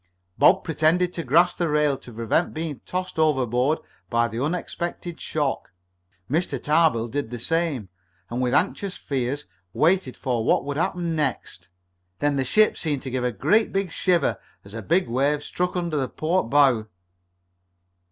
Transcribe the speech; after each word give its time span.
Bob 0.35 0.63
pretended 0.63 1.13
to 1.13 1.23
grasp 1.23 1.59
the 1.59 1.69
rail 1.69 1.95
to 1.95 2.11
prevent 2.11 2.55
being 2.55 2.79
tossed 2.87 3.19
overboard 3.19 3.77
by 4.09 4.27
the 4.27 4.43
expected 4.57 5.21
shock. 5.21 5.71
Mr. 6.27 6.59
Tarbill 6.59 7.07
did 7.07 7.29
the 7.29 7.37
same, 7.37 7.87
and 8.27 8.41
with 8.41 8.51
anxious 8.51 8.97
fears 8.97 9.45
waited 9.73 10.17
for 10.17 10.43
what 10.43 10.65
would 10.65 10.77
happen 10.77 11.15
next. 11.15 11.69
Then 12.17 12.35
the 12.35 12.43
ship 12.43 12.77
seemed 12.77 13.03
to 13.03 13.11
give 13.11 13.23
a 13.23 13.31
great 13.31 13.91
shiver 13.91 14.39
as 14.65 14.73
a 14.73 14.81
big 14.81 15.07
wave 15.07 15.43
struck 15.43 15.75
under 15.75 15.97
the 15.97 16.09
port 16.09 16.49
bow. 16.49 16.87